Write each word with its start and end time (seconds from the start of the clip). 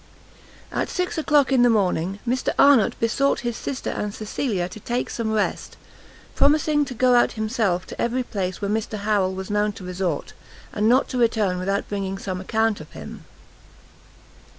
At 0.71 0.89
six 0.89 1.19
o'clock 1.19 1.51
in 1.51 1.61
the 1.61 1.69
morning, 1.69 2.17
Mr 2.27 2.55
Arnott 2.57 2.99
besought 2.99 3.41
his 3.41 3.55
sister 3.55 3.91
and 3.91 4.11
Cecilia 4.11 4.67
to 4.67 4.79
take 4.79 5.11
some 5.11 5.31
rest, 5.31 5.77
promising 6.33 6.85
to 6.85 6.95
go 6.95 7.13
out 7.13 7.33
himself 7.33 7.85
to 7.85 8.01
every 8.01 8.23
place 8.23 8.63
where 8.63 8.71
Mr 8.71 8.97
Harrel 8.97 9.35
was 9.35 9.51
known 9.51 9.73
to 9.73 9.83
resort, 9.85 10.33
and 10.73 10.89
not 10.89 11.07
to 11.09 11.19
return 11.19 11.59
without 11.59 11.87
bringing 11.87 12.17
some 12.17 12.41
account 12.41 12.81
of 12.81 12.93
him. 12.93 13.25